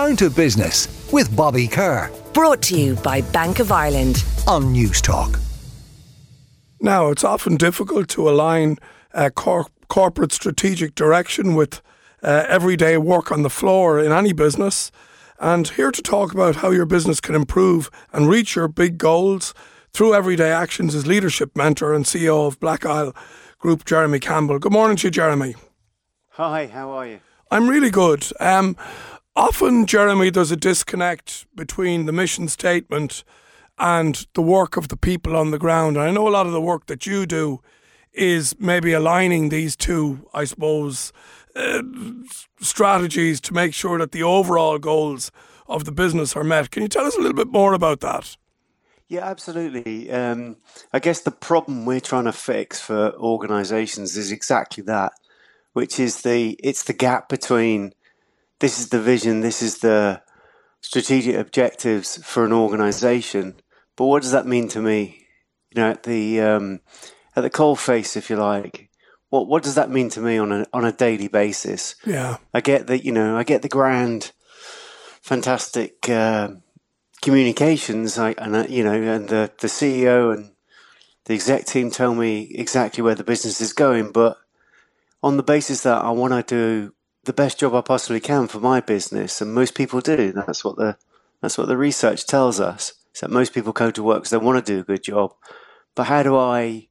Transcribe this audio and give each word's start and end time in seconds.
Down 0.00 0.16
to 0.16 0.30
Business 0.30 1.10
with 1.12 1.36
Bobby 1.36 1.68
Kerr. 1.68 2.10
Brought 2.32 2.62
to 2.62 2.74
you 2.74 2.94
by 2.94 3.20
Bank 3.20 3.58
of 3.58 3.70
Ireland 3.70 4.24
on 4.48 4.72
Newstalk. 4.74 5.38
Now, 6.80 7.10
it's 7.10 7.22
often 7.22 7.58
difficult 7.58 8.08
to 8.08 8.26
align 8.26 8.78
uh, 9.12 9.28
cor- 9.28 9.66
corporate 9.88 10.32
strategic 10.32 10.94
direction 10.94 11.54
with 11.54 11.82
uh, 12.22 12.46
everyday 12.48 12.96
work 12.96 13.30
on 13.30 13.42
the 13.42 13.50
floor 13.50 14.00
in 14.00 14.10
any 14.10 14.32
business. 14.32 14.90
And 15.38 15.68
here 15.68 15.90
to 15.90 16.00
talk 16.00 16.32
about 16.32 16.56
how 16.56 16.70
your 16.70 16.86
business 16.86 17.20
can 17.20 17.34
improve 17.34 17.90
and 18.10 18.26
reach 18.26 18.56
your 18.56 18.68
big 18.68 18.96
goals 18.96 19.52
through 19.92 20.14
everyday 20.14 20.50
actions 20.50 20.94
is 20.94 21.06
leadership 21.06 21.54
mentor 21.54 21.92
and 21.92 22.06
CEO 22.06 22.46
of 22.46 22.58
Black 22.58 22.86
Isle 22.86 23.14
Group, 23.58 23.84
Jeremy 23.84 24.18
Campbell. 24.18 24.60
Good 24.60 24.72
morning 24.72 24.96
to 24.96 25.08
you, 25.08 25.10
Jeremy. 25.10 25.56
Hi, 26.30 26.68
how 26.68 26.88
are 26.88 27.06
you? 27.06 27.20
I'm 27.50 27.68
really 27.68 27.90
good. 27.90 28.24
Um, 28.40 28.76
often, 29.40 29.86
Jeremy, 29.86 30.28
there's 30.28 30.50
a 30.50 30.56
disconnect 30.56 31.46
between 31.56 32.04
the 32.04 32.12
mission 32.12 32.46
statement 32.46 33.24
and 33.78 34.26
the 34.34 34.42
work 34.42 34.76
of 34.76 34.88
the 34.88 34.96
people 34.96 35.34
on 35.34 35.50
the 35.50 35.58
ground. 35.58 35.96
And 35.96 36.06
I 36.06 36.10
know 36.10 36.28
a 36.28 36.30
lot 36.30 36.46
of 36.46 36.52
the 36.52 36.60
work 36.60 36.86
that 36.86 37.06
you 37.06 37.24
do 37.24 37.60
is 38.12 38.54
maybe 38.58 38.92
aligning 38.92 39.48
these 39.48 39.76
two, 39.76 40.28
I 40.34 40.44
suppose, 40.44 41.12
uh, 41.56 41.82
strategies 42.60 43.40
to 43.42 43.54
make 43.54 43.72
sure 43.72 43.98
that 43.98 44.12
the 44.12 44.22
overall 44.22 44.78
goals 44.78 45.32
of 45.66 45.86
the 45.86 45.92
business 45.92 46.36
are 46.36 46.44
met. 46.44 46.70
Can 46.70 46.82
you 46.82 46.88
tell 46.88 47.06
us 47.06 47.16
a 47.16 47.20
little 47.20 47.32
bit 47.32 47.48
more 47.48 47.72
about 47.72 48.00
that? 48.00 48.36
Yeah, 49.08 49.24
absolutely. 49.24 50.10
Um, 50.10 50.56
I 50.92 50.98
guess 50.98 51.22
the 51.22 51.30
problem 51.30 51.86
we're 51.86 52.00
trying 52.00 52.26
to 52.26 52.32
fix 52.32 52.78
for 52.80 53.14
organisations 53.14 54.18
is 54.18 54.30
exactly 54.30 54.84
that, 54.84 55.12
which 55.72 55.98
is 55.98 56.20
the 56.22 56.58
it's 56.62 56.84
the 56.84 56.92
gap 56.92 57.28
between 57.28 57.92
this 58.60 58.78
is 58.78 58.90
the 58.90 59.00
vision, 59.00 59.40
this 59.40 59.62
is 59.62 59.78
the 59.78 60.22
strategic 60.80 61.36
objectives 61.36 62.22
for 62.24 62.44
an 62.44 62.52
organisation, 62.52 63.54
but 63.96 64.06
what 64.06 64.22
does 64.22 64.32
that 64.32 64.46
mean 64.46 64.68
to 64.68 64.80
me? 64.80 65.26
You 65.70 65.82
know, 65.82 65.90
at 65.90 66.04
the 66.04 66.40
um, 66.40 66.80
at 67.36 67.42
the 67.42 67.50
coal 67.50 67.76
face, 67.76 68.16
if 68.16 68.30
you 68.30 68.36
like. 68.36 68.90
What 69.30 69.46
what 69.46 69.62
does 69.62 69.76
that 69.76 69.90
mean 69.90 70.08
to 70.10 70.20
me 70.20 70.38
on 70.38 70.52
a 70.52 70.66
on 70.72 70.84
a 70.84 70.92
daily 70.92 71.28
basis? 71.28 71.94
Yeah, 72.04 72.38
I 72.52 72.60
get 72.60 72.86
that. 72.88 73.04
You 73.04 73.12
know, 73.12 73.36
I 73.36 73.44
get 73.44 73.62
the 73.62 73.68
grand, 73.68 74.32
fantastic 75.22 76.08
uh, 76.08 76.48
communications. 77.22 78.18
I 78.18 78.34
and 78.38 78.56
uh, 78.56 78.66
you 78.68 78.82
know, 78.82 78.94
and 78.94 79.28
the 79.28 79.52
the 79.60 79.68
CEO 79.68 80.34
and 80.34 80.52
the 81.26 81.34
exec 81.34 81.66
team 81.66 81.90
tell 81.90 82.14
me 82.14 82.50
exactly 82.54 83.02
where 83.02 83.14
the 83.14 83.22
business 83.22 83.60
is 83.60 83.72
going, 83.72 84.10
but 84.10 84.36
on 85.22 85.36
the 85.36 85.44
basis 85.44 85.82
that 85.82 86.02
I 86.02 86.10
want 86.10 86.32
to 86.32 86.42
do 86.42 86.94
the 87.30 87.42
best 87.42 87.60
job 87.60 87.76
I 87.76 87.80
possibly 87.80 88.18
can 88.18 88.48
for 88.48 88.58
my 88.58 88.80
business, 88.80 89.40
and 89.40 89.54
most 89.54 89.76
people 89.76 90.00
do. 90.00 90.32
That's 90.32 90.64
what 90.64 90.74
the 90.74 90.96
that's 91.40 91.56
what 91.56 91.68
the 91.68 91.76
research 91.76 92.26
tells 92.26 92.58
us. 92.58 92.94
Is 93.14 93.20
that 93.20 93.30
most 93.30 93.54
people 93.54 93.72
go 93.72 93.92
to 93.92 94.02
work 94.02 94.18
because 94.18 94.30
they 94.30 94.36
want 94.36 94.64
to 94.64 94.72
do 94.72 94.80
a 94.80 94.84
good 94.84 95.04
job. 95.04 95.34
But 95.94 96.04
how 96.04 96.24
do 96.24 96.36
I 96.36 96.88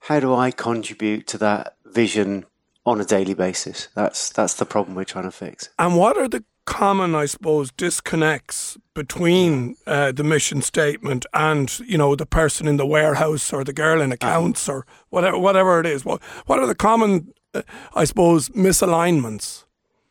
how 0.00 0.20
do 0.20 0.34
I 0.34 0.50
contribute 0.50 1.26
to 1.28 1.38
that 1.38 1.76
vision 1.86 2.44
on 2.84 3.00
a 3.00 3.06
daily 3.06 3.32
basis? 3.32 3.88
That's 3.94 4.28
that's 4.28 4.52
the 4.52 4.66
problem 4.66 4.94
we're 4.94 5.04
trying 5.04 5.24
to 5.24 5.30
fix. 5.30 5.70
And 5.78 5.96
what 5.96 6.18
are 6.18 6.28
the 6.28 6.44
common, 6.66 7.14
I 7.14 7.24
suppose, 7.24 7.70
disconnects 7.72 8.76
between 8.92 9.76
uh, 9.86 10.12
the 10.12 10.24
mission 10.24 10.60
statement 10.60 11.24
and 11.32 11.80
you 11.80 11.96
know 11.96 12.14
the 12.14 12.26
person 12.26 12.68
in 12.68 12.76
the 12.76 12.84
warehouse 12.84 13.50
or 13.50 13.64
the 13.64 13.72
girl 13.72 14.02
in 14.02 14.12
accounts 14.12 14.68
or 14.68 14.84
whatever 15.08 15.38
whatever 15.38 15.80
it 15.80 15.86
is? 15.86 16.04
What 16.04 16.22
what 16.44 16.58
are 16.58 16.66
the 16.66 16.74
common, 16.74 17.32
uh, 17.54 17.62
I 17.94 18.04
suppose, 18.04 18.50
misalignments? 18.50 19.64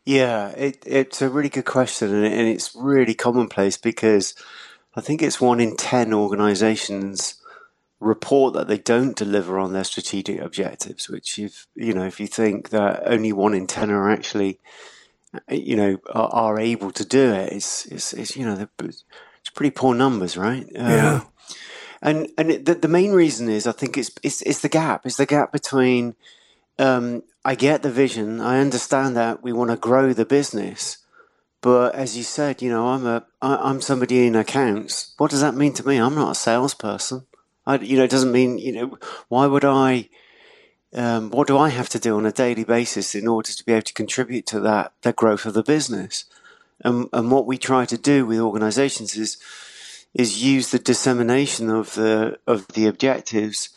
Yeah, 0.04 0.48
it, 0.50 0.82
it's 0.86 1.20
a 1.22 1.28
really 1.28 1.48
good 1.48 1.66
question, 1.66 2.12
and, 2.14 2.24
and 2.24 2.48
it's 2.48 2.74
really 2.74 3.14
commonplace 3.14 3.76
because 3.76 4.34
I 4.96 5.00
think 5.00 5.22
it's 5.22 5.40
one 5.40 5.60
in 5.60 5.76
10 5.76 6.12
organizations 6.12 7.34
report 8.00 8.54
that 8.54 8.66
they 8.66 8.78
don't 8.78 9.14
deliver 9.14 9.58
on 9.58 9.72
their 9.72 9.84
strategic 9.84 10.40
objectives, 10.40 11.08
which 11.08 11.38
if, 11.38 11.66
you 11.74 11.92
know, 11.92 12.06
if 12.06 12.18
you 12.18 12.26
think 12.26 12.70
that 12.70 13.02
only 13.04 13.32
one 13.32 13.54
in 13.54 13.66
10 13.66 13.90
are 13.90 14.10
actually, 14.10 14.58
you 15.50 15.76
know, 15.76 15.98
are, 16.12 16.30
are 16.32 16.60
able 16.60 16.90
to 16.92 17.04
do 17.04 17.32
it, 17.32 17.52
it's, 17.52 17.84
it's, 17.86 18.12
it's 18.14 18.36
you 18.36 18.46
know, 18.46 18.68
it's 18.78 19.04
pretty 19.54 19.70
poor 19.70 19.94
numbers, 19.94 20.36
right? 20.36 20.66
Yeah. 20.72 21.14
Um, 21.16 21.26
and 22.02 22.28
and 22.38 22.50
it, 22.50 22.64
the, 22.64 22.74
the 22.74 22.88
main 22.88 23.12
reason 23.12 23.50
is 23.50 23.66
I 23.66 23.72
think 23.72 23.98
it's, 23.98 24.10
it's, 24.22 24.40
it's 24.42 24.60
the 24.60 24.70
gap, 24.70 25.04
it's 25.04 25.18
the 25.18 25.26
gap 25.26 25.52
between, 25.52 26.14
um, 26.80 27.22
I 27.44 27.54
get 27.54 27.82
the 27.82 27.90
vision, 27.90 28.40
I 28.40 28.58
understand 28.58 29.16
that 29.16 29.42
we 29.42 29.52
want 29.52 29.70
to 29.70 29.76
grow 29.76 30.12
the 30.12 30.24
business, 30.24 30.98
but 31.62 31.94
as 31.94 32.16
you 32.16 32.22
said, 32.22 32.62
you 32.62 32.70
know, 32.70 32.88
I'm 32.88 33.06
a 33.06 33.24
I'm 33.42 33.80
somebody 33.82 34.26
in 34.26 34.34
accounts. 34.34 35.14
What 35.18 35.30
does 35.30 35.42
that 35.42 35.54
mean 35.54 35.74
to 35.74 35.86
me? 35.86 35.98
I'm 35.98 36.14
not 36.14 36.32
a 36.32 36.34
salesperson. 36.34 37.26
I, 37.66 37.76
you 37.76 37.98
know, 37.98 38.04
it 38.04 38.10
doesn't 38.10 38.32
mean 38.32 38.58
you 38.58 38.72
know. 38.72 38.98
Why 39.28 39.46
would 39.46 39.64
I? 39.64 40.08
Um, 40.92 41.30
what 41.30 41.46
do 41.46 41.56
I 41.56 41.68
have 41.68 41.88
to 41.90 42.00
do 42.00 42.16
on 42.16 42.26
a 42.26 42.32
daily 42.32 42.64
basis 42.64 43.14
in 43.14 43.28
order 43.28 43.52
to 43.52 43.64
be 43.64 43.72
able 43.72 43.82
to 43.82 43.92
contribute 43.92 44.46
to 44.46 44.60
that 44.60 44.92
that 45.02 45.16
growth 45.16 45.44
of 45.44 45.54
the 45.54 45.62
business? 45.62 46.24
And 46.82 47.08
and 47.12 47.30
what 47.30 47.46
we 47.46 47.58
try 47.58 47.84
to 47.84 47.98
do 47.98 48.24
with 48.24 48.38
organisations 48.40 49.16
is 49.16 49.36
is 50.14 50.42
use 50.42 50.70
the 50.70 50.78
dissemination 50.78 51.68
of 51.68 51.94
the 51.94 52.38
of 52.46 52.66
the 52.68 52.86
objectives 52.86 53.68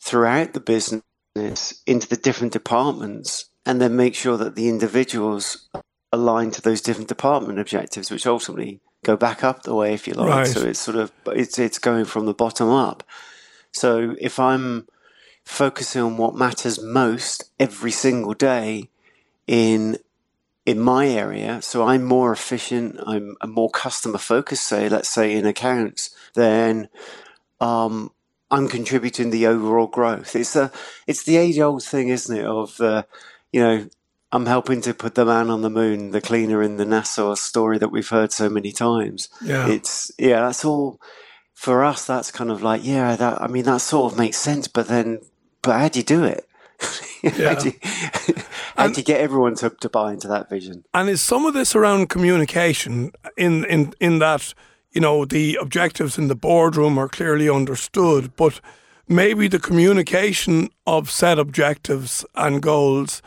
throughout 0.00 0.54
the 0.54 0.60
business 0.60 1.02
into 1.36 2.08
the 2.08 2.16
different 2.16 2.52
departments, 2.52 3.46
and 3.64 3.80
then 3.80 3.96
make 3.96 4.14
sure 4.14 4.36
that 4.36 4.54
the 4.54 4.68
individuals 4.68 5.68
align 6.12 6.50
to 6.52 6.62
those 6.62 6.80
different 6.80 7.08
department 7.08 7.58
objectives, 7.58 8.10
which 8.10 8.26
ultimately 8.26 8.80
go 9.04 9.16
back 9.16 9.44
up 9.44 9.62
the 9.62 9.74
way, 9.74 9.94
if 9.94 10.06
you 10.06 10.14
like. 10.14 10.28
Right. 10.28 10.46
So 10.46 10.66
it's 10.66 10.80
sort 10.80 10.96
of 10.96 11.12
it's 11.26 11.58
it's 11.58 11.78
going 11.78 12.04
from 12.04 12.26
the 12.26 12.34
bottom 12.34 12.68
up. 12.68 13.02
So 13.72 14.16
if 14.20 14.38
I'm 14.38 14.86
focusing 15.44 16.02
on 16.02 16.16
what 16.16 16.34
matters 16.34 16.82
most 16.82 17.44
every 17.58 17.92
single 17.92 18.34
day 18.34 18.90
in 19.46 19.98
in 20.64 20.80
my 20.80 21.06
area, 21.06 21.62
so 21.62 21.86
I'm 21.86 22.02
more 22.02 22.32
efficient, 22.32 22.98
I'm, 23.06 23.36
more 23.46 23.70
customer 23.70 24.18
focused. 24.18 24.66
Say, 24.66 24.88
let's 24.88 25.08
say 25.08 25.36
in 25.36 25.46
accounts, 25.46 26.10
then 26.34 26.88
um, 27.60 28.10
I'm 28.50 28.68
contributing 28.68 29.30
the 29.30 29.46
overall 29.46 29.88
growth. 29.88 30.36
It's 30.36 30.52
the 30.52 30.72
it's 31.06 31.24
the 31.24 31.36
age 31.36 31.58
old 31.58 31.82
thing, 31.82 32.08
isn't 32.08 32.36
it? 32.36 32.44
Of 32.44 32.80
uh, 32.80 33.02
you 33.52 33.60
know, 33.60 33.88
I'm 34.32 34.46
helping 34.46 34.80
to 34.82 34.94
put 34.94 35.14
the 35.14 35.24
man 35.24 35.50
on 35.50 35.62
the 35.62 35.70
moon, 35.70 36.10
the 36.10 36.20
cleaner 36.20 36.62
in 36.62 36.76
the 36.76 36.84
NASA 36.84 37.36
story 37.38 37.78
that 37.78 37.90
we've 37.90 38.08
heard 38.08 38.32
so 38.32 38.48
many 38.48 38.72
times. 38.72 39.28
Yeah. 39.42 39.68
It's, 39.68 40.10
yeah, 40.18 40.40
that's 40.40 40.64
all 40.64 41.00
for 41.54 41.84
us. 41.84 42.06
That's 42.06 42.30
kind 42.30 42.50
of 42.50 42.62
like, 42.62 42.84
yeah, 42.84 43.16
that, 43.16 43.40
I 43.40 43.46
mean, 43.46 43.64
that 43.64 43.80
sort 43.80 44.12
of 44.12 44.18
makes 44.18 44.36
sense, 44.36 44.68
but 44.68 44.88
then, 44.88 45.20
but 45.62 45.78
how 45.78 45.88
do 45.88 46.00
you 46.00 46.04
do 46.04 46.24
it? 46.24 46.46
How 47.22 47.54
do 47.54 47.70
you, 47.70 47.74
how 48.76 48.88
do 48.88 49.00
you 49.00 49.02
get 49.02 49.20
everyone 49.20 49.56
to, 49.56 49.70
to 49.70 49.88
buy 49.88 50.12
into 50.12 50.28
that 50.28 50.50
vision? 50.50 50.84
And 50.92 51.08
is 51.08 51.22
some 51.22 51.46
of 51.46 51.54
this 51.54 51.74
around 51.74 52.08
communication 52.08 53.12
in, 53.36 53.64
in, 53.64 53.94
in 53.98 54.18
that, 54.18 54.52
you 54.96 55.00
know, 55.02 55.26
the 55.26 55.58
objectives 55.60 56.16
in 56.16 56.28
the 56.28 56.34
boardroom 56.34 56.96
are 56.96 57.06
clearly 57.06 57.50
understood, 57.50 58.34
but 58.34 58.62
maybe 59.06 59.46
the 59.46 59.58
communication 59.58 60.70
of 60.86 61.10
set 61.10 61.38
objectives 61.38 62.24
and 62.34 62.62
goals 62.62 63.20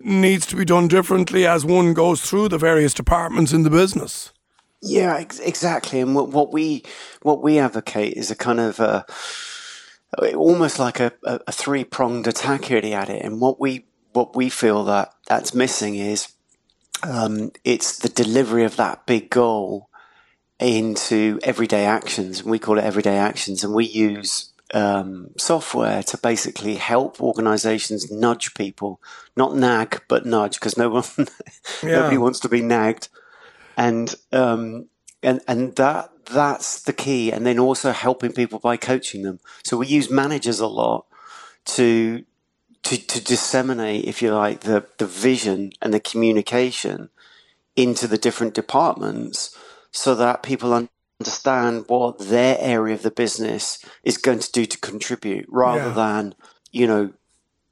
needs 0.00 0.46
to 0.46 0.56
be 0.56 0.64
done 0.64 0.88
differently 0.88 1.46
as 1.46 1.62
one 1.62 1.92
goes 1.92 2.22
through 2.22 2.48
the 2.48 2.56
various 2.56 2.94
departments 2.94 3.52
in 3.52 3.64
the 3.64 3.68
business. 3.68 4.32
Yeah, 4.80 5.14
ex- 5.18 5.40
exactly. 5.40 6.00
And 6.00 6.14
what, 6.14 6.30
what 6.30 6.54
we 6.54 6.84
what 7.20 7.42
we 7.42 7.58
advocate 7.58 8.14
is 8.14 8.30
a 8.30 8.34
kind 8.34 8.58
of 8.58 8.80
a, 8.80 9.04
almost 10.34 10.78
like 10.78 11.00
a, 11.00 11.12
a 11.22 11.52
three 11.52 11.84
pronged 11.84 12.28
attack 12.28 12.70
really 12.70 12.94
at 12.94 13.10
it. 13.10 13.22
And 13.22 13.42
what 13.42 13.60
we 13.60 13.84
what 14.14 14.34
we 14.34 14.48
feel 14.48 14.84
that 14.84 15.12
that's 15.28 15.52
missing 15.52 15.96
is 15.96 16.32
um, 17.02 17.52
it's 17.62 17.98
the 17.98 18.08
delivery 18.08 18.64
of 18.64 18.76
that 18.76 19.04
big 19.04 19.28
goal 19.28 19.89
into 20.60 21.38
everyday 21.42 21.84
actions. 21.86 22.40
And 22.40 22.50
we 22.50 22.58
call 22.58 22.78
it 22.78 22.84
everyday 22.84 23.16
actions, 23.16 23.64
and 23.64 23.74
we 23.74 23.86
use 23.86 24.50
um, 24.74 25.30
software 25.36 26.02
to 26.04 26.18
basically 26.18 26.76
help 26.76 27.20
organizations 27.20 28.10
nudge 28.10 28.54
people, 28.54 29.00
not 29.36 29.56
nag, 29.56 30.02
but 30.08 30.26
nudge, 30.26 30.54
because 30.54 30.76
no 30.76 30.90
one, 30.90 31.04
yeah. 31.82 31.90
nobody 31.90 32.18
wants 32.18 32.40
to 32.40 32.48
be 32.48 32.60
nagged, 32.60 33.08
and 33.76 34.14
um, 34.32 34.88
and 35.22 35.40
and 35.48 35.76
that 35.76 36.10
that's 36.26 36.82
the 36.82 36.92
key. 36.92 37.32
And 37.32 37.46
then 37.46 37.58
also 37.58 37.92
helping 37.92 38.32
people 38.32 38.58
by 38.58 38.76
coaching 38.76 39.22
them. 39.22 39.40
So 39.64 39.78
we 39.78 39.86
use 39.86 40.10
managers 40.10 40.60
a 40.60 40.66
lot 40.66 41.06
to 41.66 42.24
to 42.82 42.96
to 42.96 43.24
disseminate, 43.24 44.04
if 44.04 44.22
you 44.22 44.34
like, 44.34 44.60
the 44.60 44.86
the 44.98 45.06
vision 45.06 45.72
and 45.82 45.92
the 45.92 46.00
communication 46.00 47.10
into 47.76 48.06
the 48.06 48.18
different 48.18 48.54
departments, 48.54 49.56
so 49.92 50.14
that 50.14 50.42
people 50.42 50.88
understand 51.20 51.84
what 51.88 52.18
their 52.18 52.56
area 52.60 52.94
of 52.94 53.02
the 53.02 53.10
business 53.10 53.84
is 54.04 54.16
going 54.16 54.38
to 54.38 54.52
do 54.52 54.64
to 54.66 54.78
contribute 54.78 55.46
rather 55.48 55.88
yeah. 55.88 55.94
than, 55.94 56.34
you 56.72 56.86
know, 56.86 57.12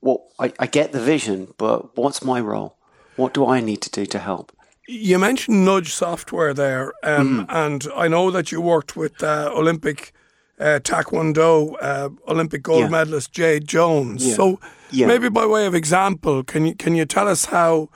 what 0.00 0.20
I, 0.38 0.52
I, 0.58 0.66
get 0.66 0.92
the 0.92 1.00
vision, 1.00 1.54
but 1.56 1.96
what's 1.96 2.22
my 2.22 2.40
role? 2.40 2.76
What 3.16 3.34
do 3.34 3.46
I 3.46 3.60
need 3.60 3.80
to 3.82 3.90
do 3.90 4.06
to 4.06 4.18
help? 4.18 4.52
You 4.86 5.18
mentioned 5.18 5.64
Nudge 5.64 5.92
software 5.92 6.54
there, 6.54 6.92
um, 7.02 7.40
Mm-hmm. 7.40 7.56
and 7.56 7.86
I 7.96 8.06
know 8.08 8.30
that 8.30 8.52
you 8.52 8.60
worked 8.60 8.96
with 8.96 9.22
uh, 9.22 9.50
Olympic 9.52 10.12
uh, 10.60 10.80
Taekwondo 10.82 11.74
uh, 11.80 12.08
Olympic 12.26 12.62
gold 12.62 12.80
Yeah. 12.80 12.88
medalist 12.88 13.32
Jade 13.32 13.66
Jones. 13.66 14.26
Yeah. 14.26 14.34
So 14.34 14.60
Yeah. 14.90 15.06
maybe 15.06 15.28
by 15.28 15.46
way 15.46 15.66
of 15.66 15.74
example, 15.74 16.42
can 16.42 16.66
you 16.66 16.74
can 16.74 16.94
you 16.94 17.04
tell 17.06 17.28
us 17.28 17.46
how 17.46 17.88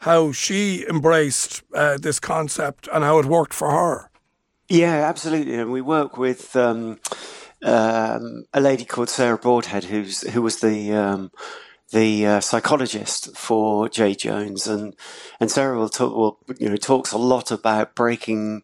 how 0.00 0.32
she 0.32 0.86
embraced 0.88 1.62
uh, 1.74 1.98
this 1.98 2.18
concept 2.18 2.88
and 2.92 3.04
how 3.04 3.18
it 3.18 3.26
worked 3.26 3.54
for 3.54 3.70
her? 3.70 4.10
Yeah, 4.68 5.08
absolutely. 5.08 5.54
And 5.54 5.72
we 5.72 5.80
work 5.80 6.16
with 6.16 6.54
um, 6.56 7.00
um, 7.62 8.44
a 8.52 8.60
lady 8.60 8.84
called 8.84 9.08
Sarah 9.08 9.38
Broadhead, 9.38 9.84
who's 9.84 10.22
who 10.30 10.42
was 10.42 10.60
the 10.60 10.92
um, 10.92 11.30
the 11.90 12.26
uh, 12.26 12.40
psychologist 12.40 13.36
for 13.36 13.88
Jade 13.88 14.20
Jones, 14.20 14.66
and 14.66 14.94
and 15.40 15.50
Sarah 15.50 15.78
will 15.78 15.88
talk, 15.88 16.14
will 16.14 16.38
you 16.58 16.68
know 16.68 16.76
talks 16.76 17.12
a 17.12 17.18
lot 17.18 17.50
about 17.50 17.94
breaking 17.94 18.62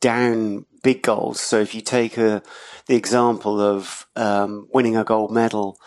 down 0.00 0.64
big 0.82 1.02
goals. 1.02 1.40
So 1.40 1.60
if 1.60 1.74
you 1.74 1.80
take 1.80 2.18
a, 2.18 2.42
the 2.86 2.96
example 2.96 3.60
of 3.60 4.06
um, 4.16 4.68
winning 4.72 4.96
a 4.96 5.04
gold 5.04 5.30
medal, 5.30 5.78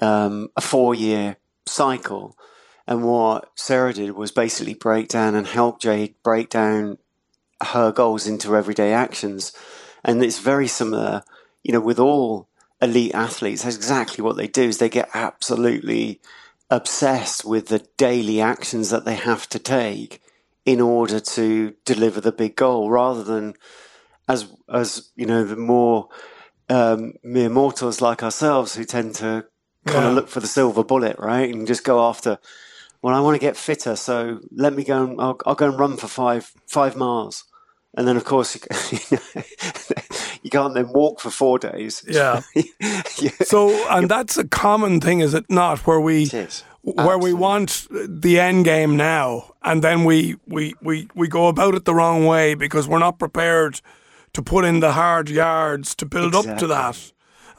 um, 0.00 0.48
a 0.56 0.60
four 0.60 0.94
year 0.94 1.36
cycle. 1.66 2.36
And 2.86 3.04
what 3.04 3.50
Sarah 3.54 3.92
did 3.92 4.12
was 4.12 4.32
basically 4.32 4.74
break 4.74 5.08
down 5.08 5.34
and 5.34 5.46
help 5.46 5.80
Jade 5.80 6.14
break 6.22 6.50
down 6.50 6.98
her 7.62 7.92
goals 7.92 8.26
into 8.26 8.56
everyday 8.56 8.92
actions. 8.92 9.52
And 10.04 10.22
it's 10.22 10.40
very 10.40 10.66
similar, 10.66 11.22
you 11.62 11.72
know, 11.72 11.80
with 11.80 11.98
all 11.98 12.48
elite 12.80 13.14
athletes. 13.14 13.62
That's 13.62 13.76
exactly 13.76 14.22
what 14.24 14.36
they 14.36 14.48
do 14.48 14.64
is 14.64 14.78
they 14.78 14.88
get 14.88 15.08
absolutely 15.14 16.20
obsessed 16.70 17.44
with 17.44 17.68
the 17.68 17.86
daily 17.96 18.40
actions 18.40 18.90
that 18.90 19.04
they 19.04 19.14
have 19.14 19.48
to 19.50 19.58
take 19.58 20.20
in 20.64 20.80
order 20.80 21.20
to 21.20 21.74
deliver 21.84 22.20
the 22.20 22.32
big 22.32 22.56
goal 22.56 22.90
rather 22.90 23.22
than 23.22 23.54
as 24.28 24.48
as 24.72 25.10
you 25.16 25.26
know 25.26 25.44
the 25.44 25.56
more 25.56 26.08
um, 26.70 27.12
mere 27.22 27.50
mortals 27.50 28.00
like 28.00 28.22
ourselves 28.22 28.74
who 28.74 28.84
tend 28.84 29.14
to 29.16 29.44
kind 29.86 30.04
Yeah. 30.04 30.08
of 30.10 30.14
look 30.14 30.28
for 30.28 30.40
the 30.40 30.46
silver 30.46 30.84
bullet 30.84 31.16
right 31.18 31.52
and 31.52 31.66
just 31.66 31.84
go 31.84 32.00
after 32.08 32.38
well 33.02 33.14
i 33.14 33.20
want 33.20 33.34
to 33.34 33.40
get 33.40 33.56
fitter 33.56 33.96
so 33.96 34.40
let 34.52 34.72
me 34.74 34.84
go 34.84 35.04
and 35.04 35.20
I'll, 35.20 35.38
I'll 35.44 35.54
go 35.54 35.68
and 35.68 35.78
run 35.78 35.96
for 35.96 36.08
five 36.08 36.52
five 36.66 36.96
miles 36.96 37.44
and 37.94 38.08
then 38.08 38.16
of 38.16 38.24
course 38.24 38.56
you, 38.92 39.18
you 40.42 40.50
can't 40.50 40.74
then 40.74 40.88
walk 40.92 41.20
for 41.20 41.30
four 41.30 41.58
days 41.58 42.02
Yeah. 43.20 43.30
So, 43.44 43.68
and 43.90 44.08
that's 44.08 44.36
a 44.36 44.46
common 44.48 45.00
thing, 45.00 45.20
is 45.20 45.34
it 45.34 45.44
not? 45.48 45.86
Where 45.86 46.00
we 46.00 46.24
where 46.82 47.18
we 47.18 47.32
want 47.32 47.86
the 47.90 48.40
end 48.40 48.64
game 48.64 48.96
now, 48.96 49.52
and 49.62 49.84
then 49.84 50.04
we, 50.04 50.36
we, 50.48 50.74
we, 50.82 51.08
we 51.14 51.28
go 51.28 51.46
about 51.46 51.74
it 51.76 51.84
the 51.84 51.94
wrong 51.94 52.26
way 52.26 52.54
because 52.54 52.88
we're 52.88 52.98
not 52.98 53.18
prepared 53.20 53.80
to 54.32 54.42
put 54.42 54.64
in 54.64 54.80
the 54.80 54.92
hard 54.92 55.28
yards 55.30 55.94
to 55.96 56.06
build 56.06 56.34
up 56.34 56.44
to 56.58 56.66
that. 56.68 57.11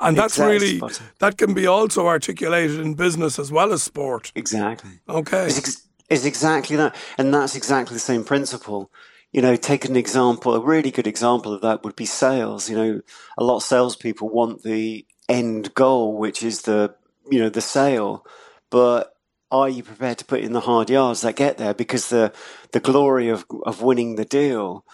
And 0.04 0.18
that's 0.18 0.38
Exactly, 0.38 0.80
really 0.80 0.80
that 1.20 1.38
can 1.38 1.54
be 1.54 1.68
also 1.68 2.08
articulated 2.08 2.80
in 2.80 2.94
business 2.96 3.40
as 3.40 3.52
well 3.52 3.72
as 3.74 3.84
sport. 3.84 4.32
exactly 4.36 5.00
Okay. 5.10 5.46
It's, 5.46 5.58
ex- 5.58 5.88
it's 6.10 6.26
exactly 6.26 6.76
that. 6.76 6.96
And 7.18 7.34
that's 7.34 7.56
exactly 7.56 7.96
the 7.96 8.00
same 8.00 8.24
principle. 8.24 8.92
You 9.32 9.42
know, 9.42 9.56
take 9.56 9.86
an 9.86 9.96
example, 9.96 10.54
a 10.54 10.60
really 10.60 10.92
good 10.92 11.08
example 11.08 11.54
of 11.54 11.62
that 11.62 11.84
would 11.84 11.96
be 11.96 12.06
sales. 12.06 12.70
You 12.70 12.76
know, 12.76 13.02
a 13.38 13.44
lot 13.44 13.58
of 13.58 13.64
salespeople 13.64 14.30
want 14.30 14.64
the 14.64 15.06
end 15.28 15.74
goal, 15.74 16.18
which 16.18 16.44
is 16.44 16.64
the, 16.64 16.96
you 17.32 17.40
know, 17.40 17.50
the 17.50 17.62
sale. 17.62 18.26
But 18.70 19.16
are 19.52 19.70
you 19.70 19.84
prepared 19.84 20.18
to 20.20 20.26
put 20.26 20.42
in 20.42 20.54
the 20.54 20.62
hard 20.62 20.90
yards 20.90 21.22
that 21.22 21.36
get 21.36 21.58
there? 21.58 21.74
Because 21.74 22.10
the, 22.10 22.32
the 22.72 22.80
glory 22.80 23.30
of, 23.30 23.46
of 23.66 23.82
winning 23.82 24.16
the 24.16 24.26
deal 24.26 24.86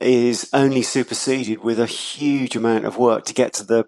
is 0.00 0.48
only 0.52 0.82
superseded 0.82 1.62
with 1.62 1.80
a 1.80 1.86
huge 1.86 2.54
amount 2.56 2.84
of 2.84 2.96
work 2.96 3.24
to 3.26 3.34
get 3.34 3.52
to 3.54 3.64
the, 3.64 3.86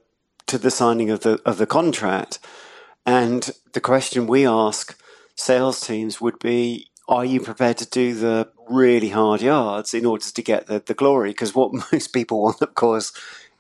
to 0.51 0.59
the 0.59 0.71
signing 0.71 1.11
of 1.11 1.21
the, 1.21 1.41
of 1.45 1.59
the 1.59 1.67
contract. 1.67 2.39
And 3.07 3.51
the 3.73 3.81
question 3.81 4.27
we 4.27 4.47
ask 4.47 4.99
sales 5.35 5.81
teams 5.81 6.21
would 6.21 6.39
be 6.39 6.87
are 7.09 7.25
you 7.25 7.41
prepared 7.41 7.77
to 7.79 7.89
do 7.91 8.15
the 8.15 8.49
really 8.69 9.09
hard 9.09 9.43
yards 9.43 9.95
in 9.95 10.07
order 10.07 10.25
to 10.25 10.43
get 10.43 10.67
the, 10.69 10.81
the 10.87 10.95
glory? 10.95 11.31
Because 11.31 11.55
what 11.57 11.73
most 11.93 12.13
people 12.13 12.41
want, 12.43 12.63
of 12.63 12.75
course, 12.75 13.13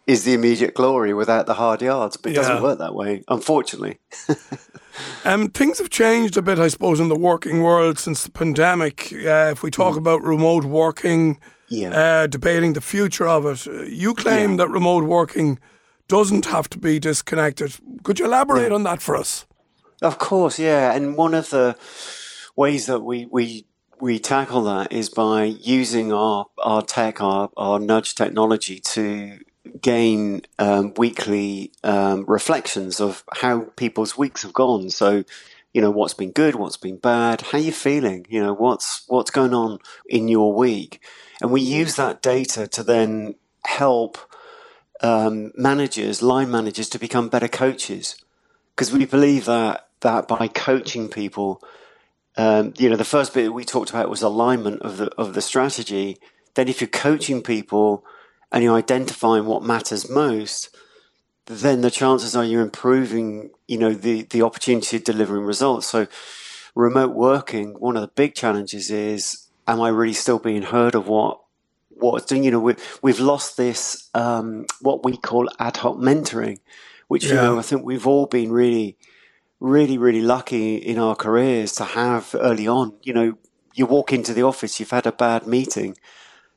is 0.07 0.25
the 0.25 0.35
immediate 0.35 0.75
glory 0.75 1.13
without 1.15 1.47
the 1.47 1.55
hard 1.55 1.83
yards. 1.83 2.17
But 2.17 2.31
it 2.31 2.35
Yeah. 2.37 2.43
doesn't 2.43 2.63
work 2.63 2.79
that 2.79 2.95
way, 2.95 3.23
unfortunately. 3.29 3.99
Um, 5.25 5.49
things 5.49 5.79
have 5.79 5.89
changed 5.91 6.37
a 6.37 6.43
bit, 6.43 6.59
I 6.59 6.69
suppose, 6.69 7.01
in 7.01 7.09
the 7.09 7.17
working 7.17 7.63
world 7.63 7.99
since 7.99 8.25
the 8.25 8.31
pandemic. 8.31 9.13
Uh, 9.13 9.51
if 9.53 9.63
we 9.63 9.71
talk 9.71 9.97
about 9.97 10.23
remote 10.23 10.65
working, 10.65 11.39
Yeah. 11.69 11.91
uh, 12.23 12.27
debating 12.27 12.73
the 12.75 12.81
future 12.81 13.27
of 13.29 13.47
it, 13.47 13.67
uh, 13.67 13.83
you 13.85 14.15
claim 14.15 14.57
that 14.57 14.69
remote 14.69 15.05
working 15.05 15.59
doesn't 16.11 16.47
have 16.47 16.69
to 16.69 16.79
be 16.79 16.99
disconnected. 16.99 17.77
Could 18.03 18.19
you 18.19 18.27
elaborate 18.27 18.73
on 18.73 18.83
that 18.83 19.01
for 19.01 19.17
us? 19.17 19.47
Of 20.03 20.19
course, 20.19 20.59
yeah. 20.59 20.93
And 20.93 21.17
one 21.17 21.35
of 21.35 21.51
the 21.51 21.77
ways 22.57 22.87
that 22.87 23.01
we, 23.01 23.27
we, 23.31 23.67
we 24.01 24.19
tackle 24.19 24.65
that 24.65 24.93
is 24.93 25.09
by 25.09 25.45
using 25.45 26.12
our, 26.12 26.47
our 26.59 26.83
tech, 26.83 27.23
our, 27.23 27.51
our 27.57 27.79
nudge 27.79 28.15
technology 28.15 28.81
to 28.81 29.39
gain 29.81 30.43
um, 30.59 30.93
weekly 30.97 31.71
um, 31.85 32.25
reflections 32.27 33.01
of 33.01 33.23
how 33.35 33.61
people's 33.77 34.19
weeks 34.19 34.43
have 34.43 34.53
gone. 34.53 34.91
So, 34.91 35.23
you 35.73 35.81
know, 35.81 35.93
what's 35.93 36.15
been 36.15 36.33
good, 36.33 36.56
what's 36.56 36.79
been 36.79 36.97
bad, 36.97 37.43
how 37.43 37.59
you 37.59 37.71
feeling, 37.71 38.27
you 38.29 38.43
know, 38.43 38.55
what's, 38.55 39.05
what's 39.06 39.31
going 39.31 39.55
on 39.55 39.79
in 40.06 40.27
your 40.27 40.53
week. 40.55 41.01
And 41.41 41.53
we 41.53 41.61
use 41.61 41.95
that 41.97 42.21
data 42.21 42.67
to 42.69 42.83
then 42.83 43.37
help 43.65 44.19
um, 45.02 45.52
managers, 45.56 46.23
line 46.23 46.50
managers 46.50 46.88
to 46.91 46.99
become 46.99 47.29
better 47.29 47.49
coaches 47.49 48.17
because 48.75 48.93
we 48.93 49.05
believe 49.05 49.44
that 49.47 49.87
that 50.00 50.26
by 50.26 50.49
coaching 50.49 51.08
people, 51.08 51.62
um, 52.37 52.73
you 52.79 52.88
know, 52.88 52.97
the 52.97 53.05
first 53.05 53.35
bit 53.35 53.52
we 53.52 53.64
talked 53.64 53.91
about 53.91 54.08
was 54.08 54.23
alignment 54.23 54.81
of 54.82 54.97
the 54.97 55.06
of 55.17 55.35
the 55.35 55.43
strategy. 55.43 56.19
Then, 56.55 56.69
if 56.69 56.81
you're 56.81 56.88
coaching 56.88 57.43
people 57.43 58.05
and 58.50 58.64
you're 58.64 58.76
identifying 58.76 59.47
what 59.47 59.62
matters 59.62 60.11
most, 60.11 60.75
then 61.46 61.81
the 61.81 61.91
chances 61.91 62.35
are 62.35 62.44
you're 62.44 62.62
improving, 62.62 63.50
you 63.69 63.79
know, 63.79 63.93
the 63.93 64.23
the 64.23 64.43
opportunity 64.43 64.96
of 64.96 65.05
delivering 65.05 65.44
results. 65.44 65.87
So, 65.87 66.06
remote 66.75 67.14
working, 67.14 67.75
one 67.75 67.96
of 67.96 68.03
the 68.03 68.08
big 68.08 68.35
challenges 68.35 68.91
is, 68.91 69.46
am 69.67 69.81
I 69.81 69.88
really 69.88 70.14
still 70.14 70.38
being 70.38 70.62
heard 70.62 70.94
of 70.94 71.06
what 71.06 71.41
what's 72.00 72.26
doing? 72.26 72.44
You 72.44 72.50
know, 72.52 72.61
we, 72.61 72.75
we've 73.03 73.20
lost 73.20 73.56
this 73.56 74.08
um, 74.15 74.67
what 74.81 75.05
we 75.05 75.17
call 75.17 75.48
ad 75.58 75.77
hoc 75.79 75.96
mentoring, 75.96 76.58
which 77.08 77.25
you 77.25 77.34
know 77.34 77.58
I 77.58 77.63
think 77.63 77.84
we've 77.84 78.06
all 78.06 78.27
been 78.27 78.51
really, 78.53 78.96
really, 79.60 79.98
really 79.98 80.22
lucky 80.22 80.77
in 80.77 80.98
our 80.98 81.15
careers 81.15 81.72
to 81.75 81.84
have 81.84 82.34
early 82.39 82.67
on. 82.67 82.94
You 83.03 83.13
know, 83.13 83.39
you 83.75 83.86
walk 83.86 84.13
into 84.13 84.32
the 84.34 84.43
office, 84.43 84.81
you've 84.81 84.91
had 84.91 85.06
a 85.06 85.13
bad 85.13 85.46
meeting. 85.46 85.96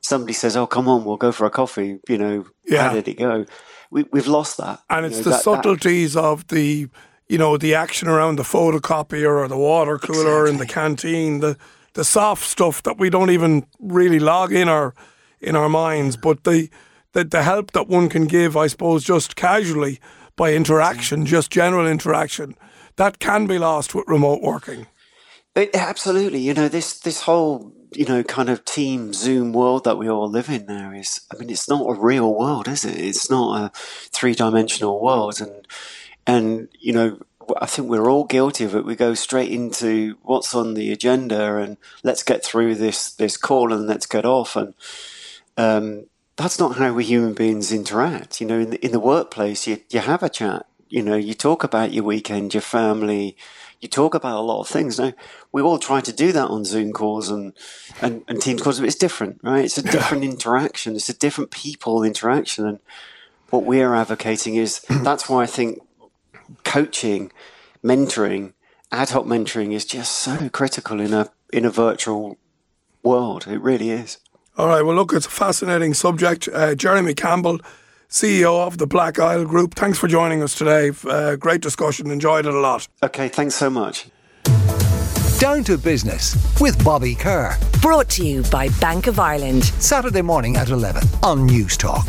Somebody 0.00 0.32
says, 0.34 0.56
"Oh, 0.56 0.66
come 0.66 0.88
on, 0.88 1.04
we'll 1.04 1.16
go 1.16 1.32
for 1.32 1.46
a 1.46 1.50
coffee." 1.50 1.98
You 2.08 2.18
know, 2.18 2.44
Yeah. 2.66 2.88
how 2.88 2.94
did 2.94 3.08
it 3.08 3.18
go? 3.18 3.46
We, 3.90 4.04
we've 4.12 4.26
lost 4.26 4.56
that, 4.58 4.80
And 4.90 5.02
You 5.04 5.06
it's 5.08 5.18
know, 5.18 5.22
the 5.24 5.30
that- 5.30 5.36
that- 5.36 5.42
subtleties 5.44 6.16
of 6.16 6.46
the, 6.48 6.88
you 7.28 7.38
know, 7.38 7.56
the 7.56 7.74
action 7.74 8.08
around 8.08 8.36
the 8.36 8.42
photocopier 8.42 9.36
or 9.38 9.48
the 9.48 9.56
water 9.56 9.98
cooler 9.98 10.46
in 10.46 10.56
the 10.58 10.66
canteen, 10.66 11.40
the 11.40 11.56
the 11.94 12.04
soft 12.04 12.42
stuff 12.44 12.82
that 12.82 12.98
we 12.98 13.08
don't 13.08 13.30
even 13.30 13.64
really 13.78 14.18
log 14.18 14.52
in 14.52 14.68
our 14.68 14.94
in 15.44 15.56
our 15.56 15.68
minds, 15.68 16.16
but 16.16 16.44
the 16.44 16.68
the, 17.14 17.24
the 17.24 17.42
help 17.42 17.70
that 17.72 17.88
one 17.88 18.08
can 18.08 18.26
give, 18.26 18.56
I 18.56 18.66
suppose, 18.66 19.04
just 19.04 19.36
casually 19.36 20.00
by 20.36 20.52
interaction, 20.52 21.24
mm. 21.24 21.26
just 21.26 21.50
general 21.50 21.86
interaction, 21.86 22.56
that 22.96 23.18
can 23.18 23.46
be 23.46 23.58
lost 23.58 23.94
with 23.94 24.04
remote 24.06 24.42
working. 24.42 24.86
It, 25.54 25.70
absolutely. 25.74 26.40
You 26.40 26.54
know, 26.54 26.68
this 26.68 26.98
this 27.00 27.22
whole 27.22 27.72
you 27.92 28.04
know 28.04 28.24
kind 28.24 28.48
of 28.48 28.64
team 28.64 29.12
Zoom 29.12 29.52
world 29.52 29.84
that 29.84 29.98
we 29.98 30.10
all 30.10 30.28
live 30.28 30.48
in 30.48 30.66
now 30.66 30.90
is. 30.90 31.20
I 31.32 31.38
mean, 31.38 31.50
it's 31.50 31.68
not 31.68 31.88
a 31.88 31.94
real 31.94 32.34
world, 32.34 32.68
is 32.68 32.84
it? 32.84 32.98
It's 32.98 33.30
not 33.30 33.60
a 33.60 33.70
three 33.74 34.34
dimensional 34.34 35.00
world, 35.00 35.40
and 35.40 35.66
and 36.26 36.68
you 36.78 36.92
know. 36.92 37.18
I 37.60 37.66
think 37.66 37.90
we're 37.90 38.08
all 38.10 38.24
guilty 38.24 38.64
of 38.64 38.74
it. 38.74 38.86
We 38.86 38.96
go 38.96 39.12
straight 39.12 39.52
into 39.52 40.16
what's 40.22 40.54
on 40.54 40.72
the 40.72 40.90
agenda 40.90 41.56
and 41.58 41.76
let's 42.02 42.22
get 42.22 42.42
through 42.42 42.76
this 42.76 43.12
this 43.12 43.36
call 43.36 43.70
and 43.70 43.86
let's 43.86 44.06
get 44.06 44.24
off. 44.24 44.56
And 44.56 44.72
um, 45.56 46.06
that's 46.36 46.58
not 46.58 46.76
how 46.76 46.92
we 46.92 47.04
human 47.04 47.34
beings 47.34 47.72
interact. 47.72 48.40
You 48.40 48.46
know, 48.46 48.58
in 48.58 48.70
the, 48.70 48.84
in 48.84 48.92
the 48.92 49.00
workplace, 49.00 49.66
you 49.66 49.80
you 49.90 50.00
have 50.00 50.22
a 50.22 50.28
chat. 50.28 50.66
You 50.88 51.02
know, 51.02 51.16
you 51.16 51.34
talk 51.34 51.64
about 51.64 51.92
your 51.92 52.04
weekend, 52.04 52.54
your 52.54 52.60
family, 52.60 53.36
you 53.84 53.88
talk 53.88 54.14
about 54.14 54.38
a 54.38 54.40
lot 54.40 54.62
of 54.62 54.68
things. 54.68 54.98
Now, 54.98 55.12
we 55.52 55.60
all 55.60 55.78
try 55.78 56.00
to 56.00 56.12
do 56.12 56.32
that 56.32 56.48
on 56.48 56.64
Zoom 56.64 56.92
calls 56.92 57.28
and, 57.28 57.52
and, 58.00 58.24
and 58.26 58.40
Teams 58.40 58.62
calls, 58.62 58.80
but 58.80 58.86
it's 58.86 58.96
different, 58.96 59.40
right? 59.42 59.66
It's 59.66 59.76
a 59.76 59.82
different 59.82 60.24
interaction. 60.24 60.96
It's 60.96 61.10
a 61.10 61.18
different 61.18 61.50
people 61.50 62.02
interaction. 62.02 62.66
And 62.66 62.78
what 63.50 63.66
we 63.66 63.82
are 63.82 63.94
advocating 63.94 64.54
is 64.54 64.80
that's 64.88 65.28
why 65.28 65.42
I 65.42 65.46
think 65.46 65.80
coaching, 66.64 67.30
mentoring, 67.84 68.54
ad 68.90 69.10
hoc 69.10 69.26
mentoring 69.26 69.74
is 69.74 69.84
just 69.84 70.12
so 70.12 70.48
critical 70.48 70.98
in 70.98 71.12
a 71.12 71.28
in 71.52 71.66
a 71.66 71.70
virtual 71.70 72.38
world. 73.02 73.46
It 73.46 73.60
really 73.60 73.90
is. 73.90 74.16
All 74.56 74.68
right. 74.68 74.82
Well, 74.82 74.94
look, 74.94 75.12
it's 75.12 75.26
a 75.26 75.30
fascinating 75.30 75.94
subject. 75.94 76.48
Uh, 76.52 76.74
Jeremy 76.74 77.14
Campbell, 77.14 77.58
CEO 78.08 78.64
of 78.66 78.78
the 78.78 78.86
Black 78.86 79.18
Isle 79.18 79.44
Group. 79.44 79.74
Thanks 79.74 79.98
for 79.98 80.06
joining 80.06 80.42
us 80.42 80.54
today. 80.54 80.92
Uh, 81.04 81.36
great 81.36 81.60
discussion. 81.60 82.10
Enjoyed 82.10 82.46
it 82.46 82.54
a 82.54 82.60
lot. 82.60 82.86
Okay. 83.02 83.28
Thanks 83.28 83.54
so 83.56 83.68
much. 83.68 84.06
Down 85.38 85.64
to 85.64 85.76
Business 85.76 86.36
with 86.60 86.82
Bobby 86.84 87.14
Kerr. 87.14 87.58
Brought 87.82 88.08
to 88.10 88.24
you 88.24 88.42
by 88.44 88.68
Bank 88.80 89.08
of 89.08 89.18
Ireland. 89.18 89.64
Saturday 89.64 90.22
morning 90.22 90.56
at 90.56 90.70
11 90.70 91.02
on 91.22 91.44
News 91.46 91.76
Talk. 91.76 92.06